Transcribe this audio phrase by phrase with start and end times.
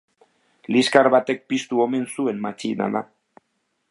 [0.75, 3.05] Liskar batek piztu omen zuen matxinada.